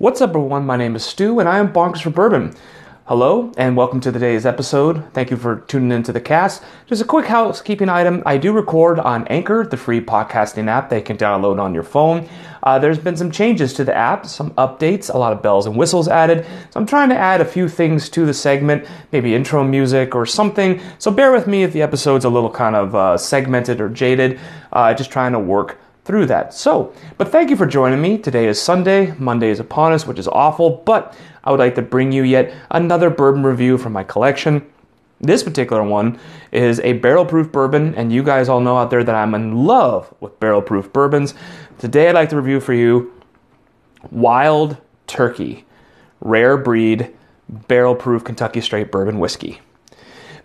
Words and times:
What's 0.00 0.22
up, 0.22 0.30
everyone? 0.30 0.64
My 0.64 0.78
name 0.78 0.96
is 0.96 1.04
Stu, 1.04 1.40
and 1.40 1.46
I 1.46 1.58
am 1.58 1.74
Bonkers 1.74 2.00
for 2.00 2.08
Bourbon. 2.08 2.54
Hello, 3.04 3.52
and 3.58 3.76
welcome 3.76 4.00
to 4.00 4.10
today's 4.10 4.46
episode. 4.46 5.04
Thank 5.12 5.30
you 5.30 5.36
for 5.36 5.56
tuning 5.56 5.92
into 5.92 6.10
the 6.10 6.22
cast. 6.22 6.62
Just 6.86 7.02
a 7.02 7.04
quick 7.04 7.26
housekeeping 7.26 7.90
item 7.90 8.22
I 8.24 8.38
do 8.38 8.54
record 8.54 8.98
on 8.98 9.28
Anchor, 9.28 9.66
the 9.66 9.76
free 9.76 10.00
podcasting 10.00 10.68
app 10.68 10.88
that 10.88 10.96
you 10.96 11.02
can 11.02 11.18
download 11.18 11.60
on 11.60 11.74
your 11.74 11.82
phone. 11.82 12.26
Uh, 12.62 12.78
there's 12.78 12.98
been 12.98 13.14
some 13.14 13.30
changes 13.30 13.74
to 13.74 13.84
the 13.84 13.94
app, 13.94 14.24
some 14.24 14.52
updates, 14.52 15.12
a 15.12 15.18
lot 15.18 15.34
of 15.34 15.42
bells 15.42 15.66
and 15.66 15.76
whistles 15.76 16.08
added. 16.08 16.46
So 16.70 16.80
I'm 16.80 16.86
trying 16.86 17.10
to 17.10 17.18
add 17.18 17.42
a 17.42 17.44
few 17.44 17.68
things 17.68 18.08
to 18.08 18.24
the 18.24 18.32
segment, 18.32 18.86
maybe 19.12 19.34
intro 19.34 19.62
music 19.64 20.14
or 20.14 20.24
something. 20.24 20.80
So 20.98 21.10
bear 21.10 21.30
with 21.30 21.46
me 21.46 21.62
if 21.62 21.74
the 21.74 21.82
episode's 21.82 22.24
a 22.24 22.30
little 22.30 22.50
kind 22.50 22.74
of 22.74 22.94
uh, 22.94 23.18
segmented 23.18 23.82
or 23.82 23.90
jaded. 23.90 24.40
Uh, 24.72 24.94
just 24.94 25.10
trying 25.10 25.32
to 25.32 25.38
work 25.38 25.78
through 26.04 26.26
that. 26.26 26.54
So, 26.54 26.92
but 27.18 27.28
thank 27.28 27.50
you 27.50 27.56
for 27.56 27.66
joining 27.66 28.00
me. 28.00 28.18
Today 28.18 28.46
is 28.46 28.60
Sunday, 28.60 29.14
Monday 29.18 29.50
is 29.50 29.60
upon 29.60 29.92
us, 29.92 30.06
which 30.06 30.18
is 30.18 30.28
awful, 30.28 30.82
but 30.84 31.16
I 31.44 31.50
would 31.50 31.60
like 31.60 31.74
to 31.76 31.82
bring 31.82 32.12
you 32.12 32.22
yet 32.22 32.54
another 32.70 33.10
bourbon 33.10 33.44
review 33.44 33.78
from 33.78 33.92
my 33.92 34.04
collection. 34.04 34.66
This 35.20 35.42
particular 35.42 35.82
one 35.82 36.18
is 36.50 36.80
a 36.80 36.94
barrel 36.94 37.26
proof 37.26 37.52
bourbon, 37.52 37.94
and 37.94 38.12
you 38.12 38.22
guys 38.22 38.48
all 38.48 38.60
know 38.60 38.78
out 38.78 38.90
there 38.90 39.04
that 39.04 39.14
I'm 39.14 39.34
in 39.34 39.64
love 39.66 40.12
with 40.20 40.40
barrel 40.40 40.62
proof 40.62 40.92
bourbons. 40.92 41.34
Today, 41.78 42.08
I'd 42.08 42.14
like 42.14 42.30
to 42.30 42.36
review 42.36 42.60
for 42.60 42.72
you 42.72 43.12
Wild 44.10 44.78
Turkey, 45.06 45.66
rare 46.20 46.56
breed 46.56 47.14
barrel 47.68 47.94
proof 47.94 48.24
Kentucky 48.24 48.60
straight 48.60 48.90
bourbon 48.90 49.18
whiskey. 49.18 49.60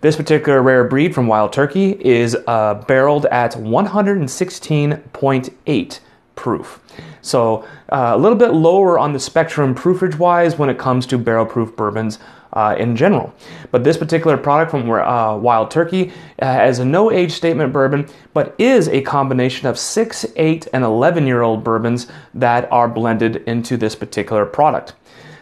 This 0.00 0.16
particular 0.16 0.62
rare 0.62 0.84
breed 0.84 1.14
from 1.14 1.26
Wild 1.26 1.52
Turkey 1.52 1.98
is 2.00 2.36
uh, 2.46 2.74
barreled 2.86 3.26
at 3.26 3.52
116.8 3.52 6.00
proof. 6.34 6.80
So 7.22 7.64
uh, 7.90 8.12
a 8.14 8.18
little 8.18 8.38
bit 8.38 8.52
lower 8.52 8.98
on 8.98 9.12
the 9.12 9.20
spectrum 9.20 9.74
proofage 9.74 10.18
wise 10.18 10.58
when 10.58 10.68
it 10.68 10.78
comes 10.78 11.06
to 11.06 11.18
barrel 11.18 11.46
proof 11.46 11.74
bourbons 11.74 12.18
uh, 12.52 12.76
in 12.78 12.94
general. 12.94 13.34
But 13.70 13.84
this 13.84 13.96
particular 13.96 14.36
product 14.36 14.70
from 14.70 14.88
uh, 14.90 15.36
Wild 15.36 15.70
Turkey 15.70 16.12
uh, 16.40 16.46
has 16.46 16.78
a 16.78 16.84
no 16.84 17.10
age 17.10 17.32
statement 17.32 17.72
bourbon, 17.72 18.08
but 18.32 18.54
is 18.58 18.88
a 18.88 19.02
combination 19.02 19.66
of 19.66 19.78
6, 19.78 20.26
8, 20.36 20.68
and 20.72 20.84
11 20.84 21.26
year 21.26 21.42
old 21.42 21.64
bourbons 21.64 22.06
that 22.34 22.70
are 22.70 22.88
blended 22.88 23.36
into 23.46 23.76
this 23.76 23.94
particular 23.94 24.46
product. 24.46 24.94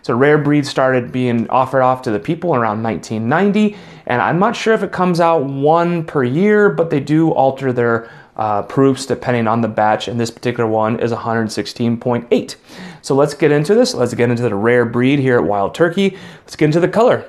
So 0.04 0.14
rare 0.14 0.36
breed 0.36 0.66
started 0.66 1.12
being 1.12 1.48
offered 1.48 1.80
off 1.80 2.02
to 2.02 2.10
the 2.10 2.18
people 2.18 2.54
around 2.54 2.82
1990, 2.82 3.74
and 4.04 4.20
I'm 4.20 4.38
not 4.38 4.54
sure 4.54 4.74
if 4.74 4.82
it 4.82 4.92
comes 4.92 5.18
out 5.18 5.44
one 5.44 6.04
per 6.04 6.22
year, 6.22 6.68
but 6.68 6.90
they 6.90 7.00
do 7.00 7.30
alter 7.30 7.72
their 7.72 8.10
uh, 8.36 8.64
proofs 8.64 9.06
depending 9.06 9.46
on 9.46 9.62
the 9.62 9.68
batch, 9.68 10.06
and 10.06 10.20
this 10.20 10.30
particular 10.30 10.68
one 10.68 11.00
is 11.00 11.10
116.8. 11.10 12.56
So 13.00 13.14
let's 13.14 13.32
get 13.32 13.50
into 13.50 13.74
this. 13.74 13.94
Let's 13.94 14.12
get 14.12 14.28
into 14.28 14.42
the 14.42 14.54
rare 14.54 14.84
breed 14.84 15.20
here 15.20 15.38
at 15.38 15.44
Wild 15.44 15.74
Turkey. 15.74 16.18
Let's 16.42 16.54
get 16.54 16.66
into 16.66 16.80
the 16.80 16.88
color. 16.88 17.26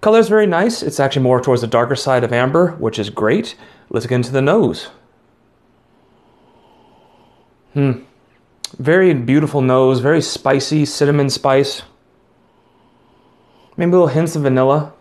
Color 0.00 0.20
is 0.20 0.28
very 0.28 0.46
nice. 0.46 0.84
It's 0.84 1.00
actually 1.00 1.24
more 1.24 1.40
towards 1.40 1.62
the 1.62 1.66
darker 1.66 1.96
side 1.96 2.22
of 2.22 2.32
amber, 2.32 2.76
which 2.76 2.96
is 2.96 3.10
great. 3.10 3.56
Let's 3.90 4.06
get 4.06 4.14
into 4.14 4.30
the 4.30 4.40
nose. 4.40 4.90
Hmm. 7.72 8.04
Very 8.76 9.14
beautiful 9.14 9.62
nose, 9.62 10.00
very 10.00 10.20
spicy, 10.20 10.84
cinnamon 10.84 11.30
spice. 11.30 11.82
Maybe 13.76 13.88
a 13.88 13.92
little 13.92 14.08
hints 14.08 14.36
of 14.36 14.42
vanilla. 14.42 14.92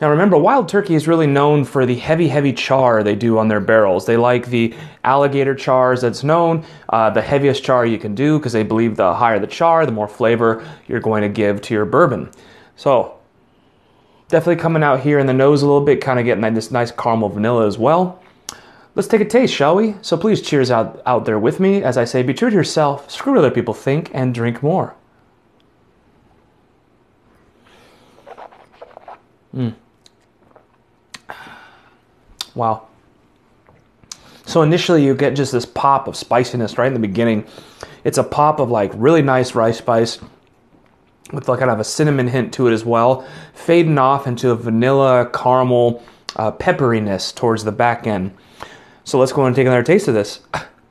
Now 0.00 0.10
remember, 0.10 0.38
Wild 0.38 0.68
Turkey 0.68 0.94
is 0.94 1.06
really 1.06 1.26
known 1.26 1.64
for 1.64 1.84
the 1.84 1.94
heavy, 1.96 2.28
heavy 2.28 2.52
char 2.52 3.02
they 3.02 3.14
do 3.14 3.38
on 3.38 3.48
their 3.48 3.60
barrels. 3.60 4.06
They 4.06 4.16
like 4.16 4.46
the 4.46 4.74
alligator 5.04 5.54
chars 5.54 6.00
that's 6.00 6.24
known, 6.24 6.64
uh, 6.88 7.10
the 7.10 7.20
heaviest 7.20 7.62
char 7.62 7.84
you 7.84 7.98
can 7.98 8.14
do, 8.14 8.38
because 8.38 8.52
they 8.52 8.62
believe 8.62 8.96
the 8.96 9.14
higher 9.14 9.38
the 9.38 9.46
char, 9.46 9.84
the 9.84 9.92
more 9.92 10.08
flavor 10.08 10.66
you're 10.88 11.00
going 11.00 11.22
to 11.22 11.28
give 11.28 11.60
to 11.62 11.74
your 11.74 11.84
bourbon. 11.84 12.30
So, 12.76 13.18
definitely 14.28 14.60
coming 14.60 14.82
out 14.82 15.00
here 15.00 15.18
in 15.18 15.26
the 15.26 15.34
nose 15.34 15.62
a 15.62 15.66
little 15.66 15.84
bit, 15.84 16.00
kind 16.00 16.18
of 16.18 16.24
getting 16.24 16.54
this 16.54 16.70
nice 16.70 16.90
caramel 16.90 17.28
vanilla 17.28 17.66
as 17.66 17.76
well. 17.76 18.21
Let's 18.94 19.08
take 19.08 19.22
a 19.22 19.24
taste, 19.24 19.54
shall 19.54 19.76
we? 19.76 19.94
So 20.02 20.16
please 20.16 20.42
cheers 20.42 20.70
out, 20.70 21.00
out 21.06 21.24
there 21.24 21.38
with 21.38 21.60
me 21.60 21.82
as 21.82 21.96
I 21.96 22.04
say, 22.04 22.22
be 22.22 22.34
true 22.34 22.50
to 22.50 22.56
yourself, 22.56 23.10
screw 23.10 23.32
what 23.32 23.38
other 23.38 23.50
people 23.50 23.72
think, 23.72 24.10
and 24.12 24.34
drink 24.34 24.62
more. 24.62 24.94
Mm. 29.54 29.74
Wow. 32.54 32.86
So 34.44 34.60
initially 34.60 35.04
you 35.04 35.14
get 35.14 35.34
just 35.34 35.52
this 35.52 35.64
pop 35.64 36.08
of 36.08 36.16
spiciness 36.16 36.76
right 36.76 36.86
in 36.86 36.92
the 36.92 36.98
beginning. 36.98 37.46
It's 38.04 38.18
a 38.18 38.24
pop 38.24 38.60
of 38.60 38.70
like 38.70 38.92
really 38.94 39.22
nice 39.22 39.54
rye 39.54 39.72
spice 39.72 40.18
with 41.32 41.48
like 41.48 41.60
kind 41.60 41.70
of 41.70 41.80
a 41.80 41.84
cinnamon 41.84 42.28
hint 42.28 42.52
to 42.54 42.68
it 42.68 42.72
as 42.72 42.84
well, 42.84 43.26
fading 43.54 43.96
off 43.96 44.26
into 44.26 44.50
a 44.50 44.54
vanilla 44.54 45.30
caramel 45.32 46.02
uh, 46.36 46.52
pepperiness 46.52 47.34
towards 47.34 47.64
the 47.64 47.72
back 47.72 48.06
end. 48.06 48.36
So 49.04 49.18
let's 49.18 49.32
go 49.32 49.44
and 49.44 49.54
take 49.54 49.66
another 49.66 49.82
taste 49.82 50.08
of 50.08 50.14
this 50.14 50.40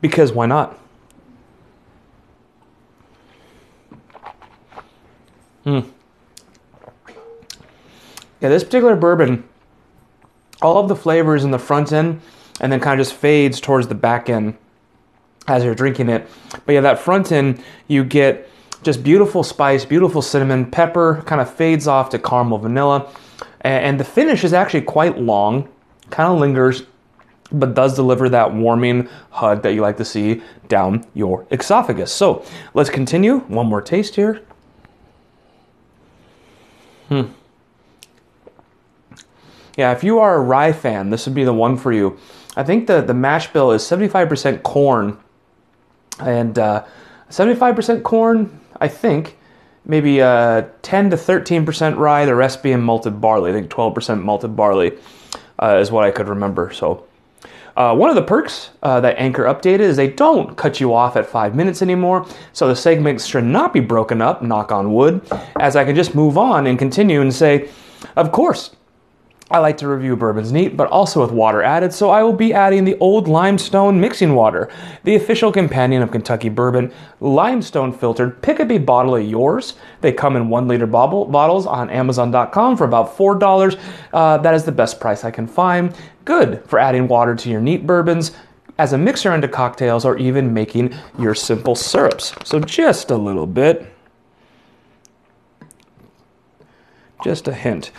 because 0.02 0.32
why 0.32 0.46
not? 0.46 0.78
Hmm. 5.64 5.80
Yeah, 8.42 8.50
this 8.50 8.64
particular 8.64 8.96
bourbon, 8.96 9.48
all 10.62 10.80
of 10.80 10.88
the 10.88 10.96
flavors 10.96 11.44
in 11.44 11.52
the 11.52 11.60
front 11.60 11.92
end 11.94 12.22
and 12.60 12.72
then 12.72 12.80
kind 12.80 13.00
of 13.00 13.06
just 13.06 13.18
fades 13.18 13.60
towards 13.62 13.88
the 13.88 13.96
back 13.96 14.30
end 14.30 14.58
as 15.48 15.64
you're 15.64 15.76
drinking 15.76 16.10
it. 16.10 16.28
But 16.66 16.74
yeah, 16.74 16.82
that 16.82 17.00
front 17.00 17.32
end, 17.32 17.64
you 17.88 18.04
get 18.04 18.50
just 18.84 19.04
beautiful 19.04 19.44
spice, 19.44 19.86
beautiful 19.86 20.22
cinnamon, 20.22 20.70
pepper, 20.70 21.24
kind 21.26 21.40
of 21.40 21.54
fades 21.54 21.88
off 21.88 22.10
to 22.10 22.20
caramel 22.20 22.58
vanilla. 22.58 23.12
And 23.62 24.00
the 24.00 24.04
finish 24.04 24.44
is 24.44 24.54
actually 24.54 24.82
quite 24.82 25.20
long, 25.20 25.70
kind 26.10 26.34
of 26.34 26.40
lingers, 26.40 26.84
but 27.52 27.74
does 27.74 27.96
deliver 27.96 28.30
that 28.30 28.54
warming 28.54 29.08
hug 29.32 29.62
that 29.64 29.74
you 29.74 29.82
like 29.82 29.98
to 29.98 30.06
see 30.06 30.42
down 30.68 31.06
your 31.14 31.46
esophagus. 31.52 32.12
So 32.12 32.46
let's 32.74 32.90
continue. 32.90 33.40
One 33.40 33.68
more 33.68 33.82
taste 33.82 34.16
here. 34.16 34.42
Hmm. 37.10 37.24
Yeah, 39.78 39.92
if 39.92 40.04
you 40.04 40.20
are 40.20 40.36
a 40.36 40.42
rye 40.42 40.74
fan, 40.74 41.10
this 41.10 41.26
would 41.26 41.36
be 41.36 41.44
the 41.44 41.54
one 41.54 41.78
for 41.78 41.92
you. 41.92 42.18
I 42.56 42.64
think 42.64 42.88
the, 42.88 43.02
the 43.02 43.14
mash 43.14 43.52
bill 43.52 43.72
is 43.72 43.84
75% 43.84 44.64
corn 44.64 45.18
and 46.20 46.58
uh, 46.60 46.86
75% 47.30 48.04
corn, 48.04 48.60
I 48.80 48.88
think. 48.88 49.38
Maybe 49.84 50.22
uh, 50.22 50.66
10 50.84 51.10
to 51.10 51.16
13% 51.16 51.98
rye, 51.98 52.26
the 52.26 52.36
rest 52.36 52.62
being 52.62 52.82
malted 52.82 53.20
barley. 53.20 53.50
I 53.50 53.54
think 53.54 53.72
12% 53.72 54.22
malted 54.22 54.56
barley 54.56 54.98
uh, 55.58 55.78
is 55.78 55.92
what 55.92 56.04
I 56.04 56.12
could 56.12 56.30
remember. 56.30 56.72
So 56.72 57.08
uh, 57.78 57.96
one 57.96 58.10
of 58.10 58.16
the 58.16 58.22
perks 58.22 58.72
uh, 58.84 59.00
that 59.02 59.18
Anchor 59.18 59.44
updated 59.44 59.80
is 59.80 59.96
they 59.96 60.10
don't 60.10 60.56
cut 60.58 60.80
you 60.80 60.94
off 60.94 61.16
at 61.16 61.26
five 61.26 61.56
minutes 61.56 61.82
anymore, 61.82 62.26
so 62.54 62.68
the 62.68 62.76
segments 62.76 63.26
should 63.26 63.44
not 63.44 63.74
be 63.74 63.80
broken 63.80 64.22
up, 64.22 64.42
knock 64.42 64.72
on 64.72 64.94
wood, 64.94 65.22
as 65.60 65.76
I 65.76 65.86
can 65.86 65.96
just 65.96 66.16
move 66.16 66.38
on 66.38 66.68
and 66.68 66.78
continue 66.78 67.22
and 67.22 67.34
say, 67.34 67.70
of 68.16 68.32
course, 68.32 68.76
I 69.52 69.60
like 69.60 69.78
to 69.80 69.88
review 69.90 70.16
bourbons 70.16 70.54
neat, 70.54 70.78
but 70.78 70.90
also 70.90 71.22
with 71.22 71.32
water 71.32 71.62
added, 71.62 71.94
so 71.94 72.10
I 72.10 72.24
will 72.24 72.32
be 72.32 72.54
adding 72.54 72.86
the 72.86 72.98
Old 73.00 73.28
Limestone 73.28 74.00
Mixing 74.00 74.34
Water, 74.34 74.70
the 75.04 75.16
official 75.16 75.52
companion 75.52 76.02
of 76.02 76.10
Kentucky 76.10 76.48
Bourbon, 76.48 76.94
limestone 77.20 77.92
filtered. 77.92 78.42
Pick 78.42 78.62
up 78.62 78.72
a 78.72 78.78
bottle 78.78 79.18
of 79.18 79.28
yours. 79.28 79.74
They 80.00 80.14
come 80.14 80.38
in 80.38 80.48
one 80.48 80.70
liter 80.70 80.88
bottle, 80.88 81.26
bottles 81.26 81.68
on 81.68 81.90
Amazon.com 81.90 82.78
for 82.78 82.86
about 82.86 83.18
$4. 83.18 83.78
Uh, 84.14 84.38
that 84.38 84.54
is 84.54 84.64
the 84.64 84.72
best 84.72 85.02
price 85.02 85.26
I 85.26 85.32
can 85.32 85.48
find. 85.48 85.94
Good 86.24 86.64
for 86.66 86.80
adding 86.80 87.10
water 87.10 87.36
to 87.36 87.50
your 87.50 87.60
neat 87.60 87.86
bourbons, 87.86 88.32
as 88.78 88.94
a 88.94 88.98
mixer 88.98 89.36
into 89.36 89.50
cocktails, 89.50 90.06
or 90.06 90.18
even 90.18 90.54
making 90.54 90.96
your 91.20 91.36
simple 91.36 91.76
syrups. 91.76 92.34
So 92.46 92.62
just 92.62 93.12
a 93.12 93.18
little 93.18 93.46
bit. 93.46 93.94
Just 97.22 97.50
a 97.50 97.54
hint. 97.54 97.92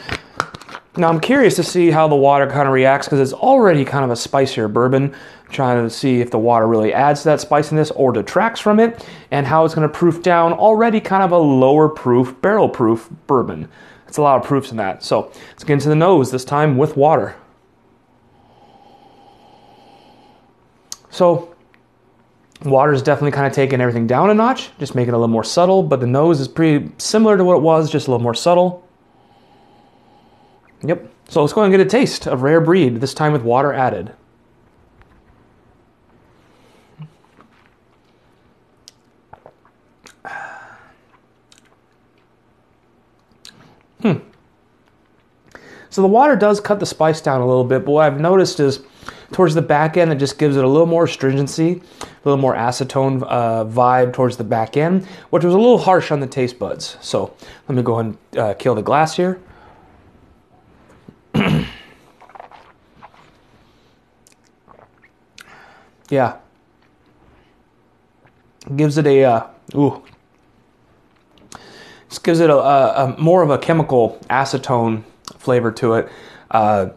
Now 0.94 1.08
I'm 1.08 1.20
curious 1.20 1.56
to 1.56 1.62
see 1.62 1.90
how 1.90 2.06
the 2.06 2.16
water 2.16 2.46
kind 2.46 2.68
of 2.68 2.74
reacts 2.74 3.06
because 3.06 3.20
it's 3.20 3.32
already 3.32 3.82
kind 3.82 4.04
of 4.04 4.10
a 4.10 4.16
spicier 4.16 4.68
bourbon. 4.68 5.14
I'm 5.46 5.52
trying 5.52 5.82
to 5.82 5.88
see 5.88 6.20
if 6.20 6.30
the 6.30 6.38
water 6.38 6.66
really 6.66 6.92
adds 6.92 7.22
to 7.22 7.30
that 7.30 7.40
spiciness 7.40 7.90
or 7.92 8.12
detracts 8.12 8.60
from 8.60 8.78
it, 8.78 9.06
and 9.30 9.46
how 9.46 9.64
it's 9.64 9.74
going 9.74 9.88
to 9.88 9.94
proof 9.94 10.22
down 10.22 10.52
already 10.52 11.00
kind 11.00 11.22
of 11.22 11.32
a 11.32 11.38
lower 11.38 11.88
proof, 11.88 12.38
barrel 12.42 12.68
proof 12.68 13.08
bourbon. 13.26 13.68
It's 14.06 14.18
a 14.18 14.22
lot 14.22 14.38
of 14.38 14.46
proofs 14.46 14.70
in 14.70 14.76
that. 14.76 15.02
So 15.02 15.32
let's 15.52 15.64
get 15.64 15.72
into 15.72 15.88
the 15.88 15.96
nose 15.96 16.30
this 16.30 16.44
time 16.44 16.76
with 16.76 16.94
water. 16.94 17.36
So 21.08 21.54
water 22.66 22.92
is 22.92 23.02
definitely 23.02 23.30
kind 23.30 23.46
of 23.46 23.54
taking 23.54 23.80
everything 23.80 24.06
down 24.06 24.28
a 24.28 24.34
notch, 24.34 24.68
just 24.78 24.94
making 24.94 25.14
it 25.14 25.16
a 25.16 25.18
little 25.18 25.28
more 25.28 25.44
subtle, 25.44 25.82
but 25.82 26.00
the 26.00 26.06
nose 26.06 26.38
is 26.38 26.48
pretty 26.48 26.90
similar 26.98 27.38
to 27.38 27.44
what 27.44 27.56
it 27.56 27.62
was, 27.62 27.90
just 27.90 28.08
a 28.08 28.10
little 28.10 28.22
more 28.22 28.34
subtle. 28.34 28.86
Yep. 30.84 31.08
So 31.28 31.40
let's 31.40 31.52
go 31.52 31.62
and 31.62 31.72
get 31.72 31.80
a 31.80 31.84
taste 31.84 32.26
of 32.26 32.42
rare 32.42 32.60
breed, 32.60 33.00
this 33.00 33.14
time 33.14 33.32
with 33.32 33.42
water 33.42 33.72
added. 33.72 34.12
Hmm. 44.02 44.18
So 45.90 46.02
the 46.02 46.08
water 46.08 46.34
does 46.34 46.60
cut 46.60 46.80
the 46.80 46.86
spice 46.86 47.20
down 47.20 47.40
a 47.40 47.46
little 47.46 47.64
bit, 47.64 47.84
but 47.84 47.92
what 47.92 48.04
I've 48.04 48.20
noticed 48.20 48.58
is 48.58 48.80
towards 49.30 49.54
the 49.54 49.62
back 49.62 49.96
end, 49.96 50.10
it 50.10 50.16
just 50.16 50.38
gives 50.38 50.56
it 50.56 50.64
a 50.64 50.68
little 50.68 50.86
more 50.86 51.06
stringency, 51.06 51.80
a 52.00 52.06
little 52.24 52.40
more 52.40 52.54
acetone 52.54 53.22
uh, 53.28 53.64
vibe 53.64 54.12
towards 54.12 54.36
the 54.36 54.44
back 54.44 54.76
end, 54.76 55.06
which 55.30 55.44
was 55.44 55.54
a 55.54 55.56
little 55.56 55.78
harsh 55.78 56.10
on 56.10 56.18
the 56.18 56.26
taste 56.26 56.58
buds. 56.58 56.96
So 57.00 57.34
let 57.68 57.76
me 57.76 57.82
go 57.82 58.00
ahead 58.00 58.16
and 58.32 58.38
uh, 58.38 58.54
kill 58.54 58.74
the 58.74 58.82
glass 58.82 59.16
here. 59.16 59.40
Yeah. 66.12 66.36
Gives 68.76 68.98
it 68.98 69.06
a, 69.06 69.24
uh, 69.24 69.46
ooh. 69.74 70.02
Just 72.10 72.22
gives 72.22 72.38
it 72.40 72.50
a, 72.50 72.54
a, 72.54 73.04
a, 73.06 73.18
more 73.18 73.42
of 73.42 73.48
a 73.48 73.56
chemical 73.56 74.20
acetone 74.28 75.04
flavor 75.38 75.72
to 75.72 75.94
it. 75.94 76.12
Uh, 76.50 76.90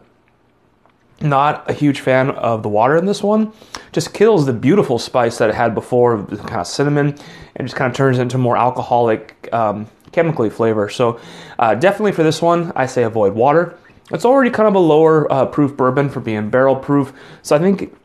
not 1.22 1.68
a 1.70 1.72
huge 1.72 2.00
fan 2.00 2.28
of 2.28 2.62
the 2.62 2.68
water 2.68 2.94
in 2.94 3.06
this 3.06 3.22
one. 3.22 3.54
Just 3.90 4.12
kills 4.12 4.44
the 4.44 4.52
beautiful 4.52 4.98
spice 4.98 5.38
that 5.38 5.48
it 5.48 5.54
had 5.54 5.74
before, 5.74 6.22
kind 6.26 6.60
of 6.60 6.66
cinnamon, 6.66 7.16
and 7.56 7.66
just 7.66 7.74
kind 7.74 7.90
of 7.90 7.96
turns 7.96 8.18
into 8.18 8.36
more 8.36 8.58
alcoholic, 8.58 9.48
um, 9.50 9.86
chemically 10.12 10.50
flavor. 10.50 10.90
So, 10.90 11.18
uh, 11.58 11.74
definitely 11.74 12.12
for 12.12 12.22
this 12.22 12.42
one, 12.42 12.70
I 12.76 12.84
say 12.84 13.02
avoid 13.04 13.32
water. 13.32 13.78
It's 14.10 14.26
already 14.26 14.50
kind 14.50 14.68
of 14.68 14.74
a 14.74 14.78
lower 14.78 15.32
uh, 15.32 15.46
proof 15.46 15.74
bourbon 15.74 16.10
for 16.10 16.20
being 16.20 16.50
barrel 16.50 16.76
proof, 16.76 17.14
so 17.40 17.56
I 17.56 17.58
think 17.60 17.96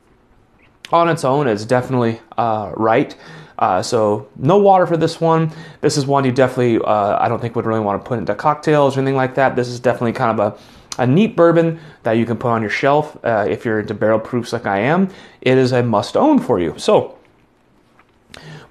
on 0.93 1.09
its 1.09 1.23
own 1.23 1.47
it's 1.47 1.65
definitely 1.65 2.19
uh, 2.37 2.71
right. 2.75 3.15
Uh, 3.59 3.81
so 3.81 4.27
no 4.37 4.57
water 4.57 4.87
for 4.87 4.97
this 4.97 5.21
one. 5.21 5.51
This 5.81 5.95
is 5.95 6.05
one 6.07 6.25
you 6.25 6.31
definitely, 6.31 6.79
uh, 6.79 7.17
I 7.19 7.29
don't 7.29 7.39
think 7.39 7.55
would 7.55 7.67
really 7.67 7.79
want 7.79 8.03
to 8.03 8.07
put 8.07 8.17
into 8.17 8.33
cocktails 8.33 8.97
or 8.97 9.01
anything 9.01 9.15
like 9.15 9.35
that. 9.35 9.55
This 9.55 9.67
is 9.67 9.79
definitely 9.79 10.13
kind 10.13 10.39
of 10.39 10.53
a, 10.97 11.01
a 11.03 11.05
neat 11.05 11.35
bourbon 11.35 11.79
that 12.01 12.13
you 12.13 12.25
can 12.25 12.37
put 12.37 12.49
on 12.49 12.61
your 12.61 12.71
shelf 12.71 13.17
uh, 13.23 13.45
if 13.47 13.63
you're 13.63 13.79
into 13.79 13.93
barrel 13.93 14.19
proofs 14.19 14.51
like 14.51 14.65
I 14.65 14.79
am. 14.79 15.09
It 15.41 15.59
is 15.59 15.73
a 15.73 15.83
must 15.83 16.17
own 16.17 16.39
for 16.39 16.59
you. 16.59 16.73
So 16.77 17.19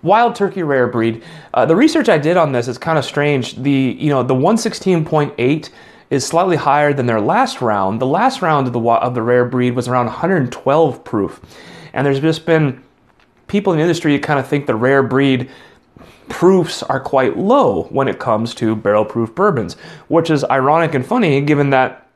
Wild 0.03 0.35
Turkey 0.35 0.63
Rare 0.63 0.87
Breed. 0.87 1.23
Uh, 1.53 1.67
the 1.67 1.77
research 1.77 2.09
I 2.09 2.19
did 2.19 2.37
on 2.37 2.53
this 2.53 2.69
is 2.69 2.79
kind 2.79 2.99
of 2.99 3.05
strange. 3.05 3.57
The 3.57 3.97
you 3.99 4.09
know 4.09 4.23
the 4.23 4.35
116.8 4.35 5.71
is 6.09 6.27
slightly 6.27 6.57
higher 6.57 6.93
than 6.93 7.07
their 7.07 7.21
last 7.21 7.61
round. 7.61 8.01
The 8.01 8.07
last 8.07 8.41
round 8.41 8.67
of 8.67 8.73
the 8.73 8.81
of 8.81 9.15
the 9.15 9.23
rare 9.23 9.45
breed 9.45 9.73
was 9.73 9.89
around 9.89 10.07
112 10.07 11.05
proof, 11.05 11.41
and 11.93 12.07
there's 12.07 12.21
just 12.21 12.47
been 12.47 12.83
people 13.49 13.73
in 13.73 13.79
the 13.79 13.83
industry 13.83 14.19
kind 14.19 14.39
of 14.39 14.47
think 14.47 14.67
the 14.67 14.75
rare 14.75 15.03
breed 15.03 15.51
proofs 16.29 16.83
are 16.85 17.01
quite 17.01 17.37
low 17.37 17.85
when 17.85 18.09
it 18.09 18.19
comes 18.19 18.55
to 18.55 18.77
barrel 18.77 19.05
proof 19.05 19.35
bourbons, 19.35 19.75
which 20.09 20.31
is 20.31 20.45
ironic 20.45 20.95
and 20.95 21.05
funny 21.05 21.41
given 21.41 21.71
that 21.71 22.07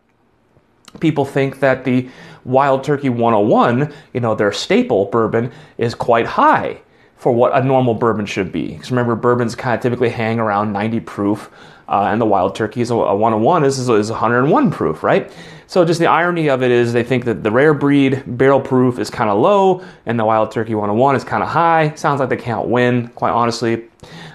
people 1.00 1.24
think 1.24 1.60
that 1.60 1.84
the 1.84 2.08
Wild 2.44 2.84
Turkey 2.84 3.08
101, 3.08 3.92
you 4.12 4.20
know, 4.20 4.34
their 4.34 4.52
staple 4.52 5.06
bourbon, 5.06 5.50
is 5.78 5.94
quite 5.94 6.26
high 6.26 6.80
for 7.16 7.32
what 7.32 7.56
a 7.56 7.64
normal 7.64 7.94
bourbon 7.94 8.26
should 8.26 8.52
be. 8.52 8.68
Because 8.68 8.90
remember, 8.90 9.16
bourbons 9.16 9.54
kind 9.54 9.74
of 9.74 9.82
typically 9.82 10.10
hang 10.10 10.38
around 10.38 10.72
90 10.72 11.00
proof, 11.00 11.50
uh, 11.88 12.08
and 12.10 12.20
the 12.20 12.26
Wild 12.26 12.54
Turkey 12.54 12.80
is 12.80 12.90
a, 12.90 12.94
a 12.94 13.16
101 13.16 13.64
is, 13.64 13.88
is 13.88 14.10
101 14.10 14.70
proof, 14.70 15.02
right? 15.02 15.32
So 15.66 15.84
just 15.84 15.98
the 15.98 16.06
irony 16.06 16.48
of 16.48 16.62
it 16.62 16.70
is 16.70 16.92
they 16.92 17.02
think 17.02 17.24
that 17.24 17.42
the 17.42 17.50
rare 17.50 17.74
breed 17.74 18.22
barrel 18.26 18.60
proof 18.60 18.98
is 18.98 19.10
kind 19.10 19.30
of 19.30 19.38
low 19.38 19.84
and 20.06 20.18
the 20.18 20.24
Wild 20.24 20.50
Turkey 20.52 20.74
101 20.74 21.16
is 21.16 21.24
kind 21.24 21.42
of 21.42 21.48
high. 21.48 21.94
Sounds 21.94 22.20
like 22.20 22.28
they 22.28 22.36
can't 22.36 22.68
win, 22.68 23.08
quite 23.08 23.32
honestly. 23.32 23.84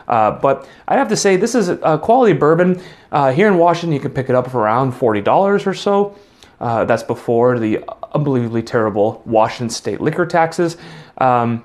Uh, 0.07 0.31
but 0.31 0.67
I 0.87 0.95
have 0.95 1.07
to 1.09 1.15
say, 1.15 1.37
this 1.37 1.53
is 1.53 1.69
a 1.69 1.99
quality 2.01 2.33
bourbon. 2.33 2.81
Uh, 3.11 3.31
here 3.31 3.47
in 3.47 3.57
Washington, 3.57 3.93
you 3.93 3.99
can 3.99 4.11
pick 4.11 4.29
it 4.29 4.35
up 4.35 4.49
for 4.49 4.59
around 4.59 4.93
$40 4.93 5.67
or 5.67 5.73
so. 5.73 6.15
Uh, 6.59 6.83
that's 6.85 7.03
before 7.03 7.59
the 7.59 7.83
unbelievably 8.13 8.63
terrible 8.63 9.21
Washington 9.25 9.69
state 9.69 10.01
liquor 10.01 10.25
taxes. 10.25 10.77
Um, 11.19 11.63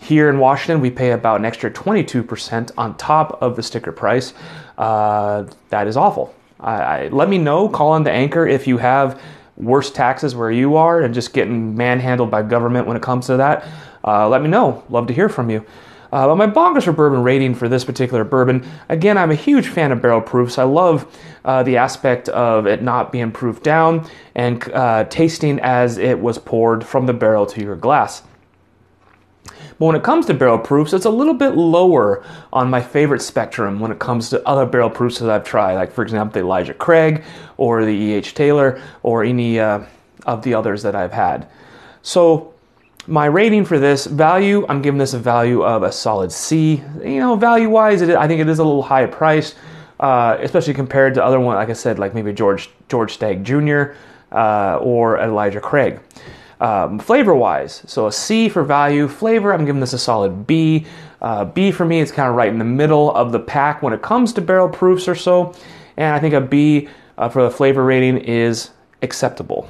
here 0.00 0.28
in 0.28 0.38
Washington, 0.38 0.80
we 0.80 0.90
pay 0.90 1.12
about 1.12 1.40
an 1.40 1.46
extra 1.46 1.70
22% 1.70 2.70
on 2.76 2.96
top 2.96 3.42
of 3.42 3.56
the 3.56 3.62
sticker 3.62 3.92
price. 3.92 4.34
That 4.76 5.86
is 5.86 5.96
awful. 5.96 6.34
I, 6.60 6.74
I, 6.74 7.08
let 7.08 7.28
me 7.28 7.38
know. 7.38 7.68
Call 7.68 7.92
on 7.92 8.04
the 8.04 8.10
anchor 8.10 8.46
if 8.46 8.66
you 8.66 8.78
have 8.78 9.20
worse 9.56 9.90
taxes 9.90 10.34
where 10.34 10.50
you 10.50 10.76
are 10.76 11.02
and 11.02 11.14
just 11.14 11.32
getting 11.32 11.76
manhandled 11.76 12.30
by 12.30 12.42
government 12.42 12.86
when 12.86 12.96
it 12.96 13.02
comes 13.02 13.26
to 13.26 13.36
that. 13.38 13.66
Uh, 14.04 14.28
let 14.28 14.42
me 14.42 14.48
know. 14.48 14.84
Love 14.88 15.06
to 15.08 15.14
hear 15.14 15.28
from 15.28 15.50
you. 15.50 15.64
Uh, 16.12 16.26
but 16.28 16.36
my 16.36 16.46
bonkers 16.46 16.84
for 16.84 16.92
bourbon 16.92 17.22
rating 17.22 17.54
for 17.54 17.68
this 17.68 17.84
particular 17.84 18.22
bourbon, 18.22 18.64
again, 18.88 19.18
I'm 19.18 19.32
a 19.32 19.34
huge 19.34 19.66
fan 19.66 19.90
of 19.90 20.00
barrel 20.00 20.20
proofs. 20.20 20.56
I 20.56 20.62
love 20.62 21.14
uh, 21.44 21.62
the 21.64 21.78
aspect 21.78 22.28
of 22.28 22.66
it 22.66 22.80
not 22.80 23.10
being 23.10 23.32
proofed 23.32 23.64
down 23.64 24.08
and 24.34 24.62
uh, 24.72 25.04
tasting 25.04 25.58
as 25.60 25.98
it 25.98 26.20
was 26.20 26.38
poured 26.38 26.86
from 26.86 27.06
the 27.06 27.12
barrel 27.12 27.44
to 27.46 27.60
your 27.60 27.76
glass. 27.76 28.22
But 29.78 29.86
when 29.86 29.96
it 29.96 30.02
comes 30.02 30.26
to 30.26 30.34
barrel 30.34 30.58
proofs, 30.58 30.92
it's 30.92 31.04
a 31.04 31.10
little 31.10 31.34
bit 31.34 31.50
lower 31.50 32.24
on 32.52 32.70
my 32.70 32.80
favorite 32.80 33.20
spectrum 33.20 33.78
when 33.78 33.90
it 33.90 33.98
comes 33.98 34.30
to 34.30 34.46
other 34.48 34.64
barrel 34.64 34.88
proofs 34.88 35.18
that 35.18 35.28
I've 35.28 35.44
tried, 35.44 35.74
like 35.74 35.92
for 35.92 36.02
example 36.02 36.32
the 36.32 36.40
Elijah 36.40 36.74
Craig 36.74 37.24
or 37.56 37.84
the 37.84 37.92
E.H. 37.92 38.34
Taylor 38.34 38.80
or 39.02 39.22
any 39.22 39.60
uh, 39.60 39.84
of 40.24 40.42
the 40.42 40.54
others 40.54 40.82
that 40.82 40.94
I've 40.94 41.12
had. 41.12 41.48
So 42.02 42.54
my 43.06 43.26
rating 43.26 43.64
for 43.64 43.78
this 43.78 44.06
value, 44.06 44.66
I'm 44.68 44.82
giving 44.82 44.98
this 44.98 45.14
a 45.14 45.18
value 45.18 45.62
of 45.62 45.82
a 45.82 45.92
solid 45.92 46.32
C. 46.32 46.82
You 47.02 47.20
know, 47.20 47.36
value 47.36 47.68
wise, 47.68 48.02
I 48.02 48.26
think 48.26 48.40
it 48.40 48.48
is 48.48 48.58
a 48.58 48.64
little 48.64 48.82
high 48.82 49.06
priced, 49.06 49.56
uh, 50.00 50.38
especially 50.40 50.74
compared 50.74 51.14
to 51.14 51.24
other 51.24 51.38
ones, 51.38 51.56
like 51.56 51.68
I 51.68 51.74
said, 51.74 51.98
like 51.98 52.14
maybe 52.14 52.32
George 52.32 52.70
George 52.88 53.14
Stagg 53.14 53.44
Jr. 53.44 53.92
Uh, 54.32 54.78
or 54.80 55.18
Elijah 55.18 55.60
Craig. 55.60 56.00
Um, 56.58 56.98
flavor 56.98 57.34
wise, 57.34 57.82
so 57.86 58.06
a 58.06 58.12
C 58.12 58.48
for 58.48 58.64
value. 58.64 59.08
Flavor, 59.08 59.52
I'm 59.52 59.66
giving 59.66 59.80
this 59.80 59.92
a 59.92 59.98
solid 59.98 60.46
B. 60.46 60.86
Uh, 61.20 61.44
B 61.44 61.70
for 61.70 61.84
me 61.84 62.00
is 62.00 62.10
kind 62.10 62.28
of 62.28 62.34
right 62.34 62.48
in 62.48 62.58
the 62.58 62.64
middle 62.64 63.14
of 63.14 63.32
the 63.32 63.38
pack 63.38 63.82
when 63.82 63.92
it 63.92 64.00
comes 64.00 64.32
to 64.34 64.40
barrel 64.40 64.68
proofs 64.68 65.06
or 65.06 65.14
so. 65.14 65.54
And 65.96 66.14
I 66.14 66.18
think 66.18 66.34
a 66.34 66.40
B 66.40 66.88
uh, 67.18 67.28
for 67.28 67.42
the 67.42 67.50
flavor 67.50 67.84
rating 67.84 68.18
is 68.18 68.70
acceptable. 69.02 69.68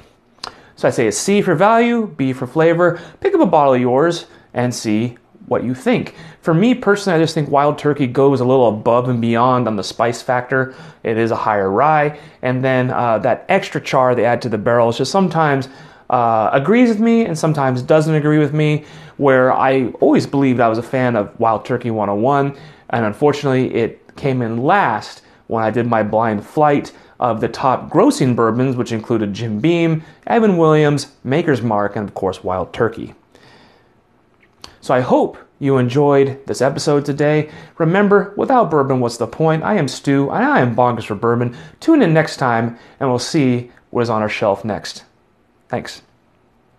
So 0.76 0.87
I 0.87 0.90
say 0.90 1.08
a 1.08 1.12
C 1.12 1.42
for 1.42 1.54
value, 1.54 2.06
B 2.06 2.32
for 2.32 2.46
flavor. 2.46 3.00
Pick 3.20 3.34
up 3.34 3.40
a 3.40 3.46
bottle 3.46 3.75
of 3.75 3.80
yours 3.80 4.26
and 4.54 4.75
see 4.75 5.16
what 5.46 5.64
you 5.64 5.75
think. 5.75 6.14
For 6.40 6.52
me 6.54 6.75
personally, 6.75 7.18
I 7.18 7.22
just 7.22 7.34
think 7.34 7.49
Wild 7.49 7.78
Turkey 7.78 8.06
goes 8.06 8.40
a 8.40 8.44
little 8.44 8.68
above 8.68 9.08
and 9.08 9.20
beyond 9.20 9.66
on 9.66 9.76
the 9.76 9.84
spice 9.84 10.22
factor. 10.22 10.75
It 11.02 11.16
is 11.16 11.30
a 11.30 11.37
higher 11.37 11.70
rye, 11.70 12.18
and 12.42 12.64
then 12.64 12.90
uh, 12.90 13.18
that 13.18 13.46
extra 13.49 13.80
char 13.80 14.14
they 14.14 14.25
add 14.25 14.42
to 14.42 14.49
the 14.49 14.58
barrel 14.58 14.88
is 14.88 14.99
just 14.99 15.12
sometimes 15.12 15.68
uh, 16.10 16.50
agrees 16.52 16.88
with 16.88 17.00
me 17.00 17.25
and 17.25 17.38
sometimes 17.38 17.82
doesn't 17.82 18.14
agree 18.14 18.38
with 18.38 18.52
me. 18.52 18.84
Where 19.16 19.52
I 19.52 19.88
always 20.00 20.26
believed 20.26 20.60
I 20.60 20.68
was 20.68 20.78
a 20.78 20.82
fan 20.82 21.16
of 21.16 21.38
Wild 21.40 21.64
Turkey 21.64 21.90
101, 21.90 22.56
and 22.90 23.04
unfortunately, 23.04 23.75
it 23.75 24.14
came 24.16 24.42
in 24.42 24.62
last 24.62 25.22
when 25.46 25.62
I 25.62 25.70
did 25.70 25.86
my 25.86 26.02
blind 26.02 26.44
flight 26.44 26.92
of 27.18 27.40
the 27.40 27.48
top 27.48 27.90
grossing 27.90 28.36
bourbons, 28.36 28.76
which 28.76 28.92
included 28.92 29.32
Jim 29.32 29.58
Beam, 29.58 30.02
Evan 30.26 30.56
Williams, 30.58 31.12
Maker's 31.25 31.62
Mark, 31.62 31.96
and 31.96 32.08
of 32.08 32.14
course, 32.14 32.44
Wild 32.44 32.72
Turkey. 32.72 33.14
So 34.80 34.94
I 34.94 35.00
hope 35.00 35.38
you 35.58 35.78
enjoyed 35.78 36.44
this 36.46 36.60
episode 36.60 37.04
today. 37.04 37.50
Remember, 37.78 38.34
without 38.36 38.70
bourbon, 38.70 39.00
what's 39.00 39.16
the 39.16 39.26
point? 39.26 39.62
I 39.62 39.76
am 39.76 39.88
Stu, 39.88 40.30
and 40.30 40.44
I 40.44 40.60
am 40.60 40.76
Bonkers 40.76 41.06
for 41.06 41.14
Bourbon. 41.14 41.56
Tune 41.80 42.02
in 42.02 42.12
next 42.12 42.36
time, 42.36 42.78
and 43.00 43.08
we'll 43.08 43.18
see 43.18 43.70
what 43.90 44.02
is 44.02 44.10
on 44.10 44.22
our 44.22 44.28
shelf 44.28 44.64
next. 44.64 45.04
Thanks. 45.68 46.02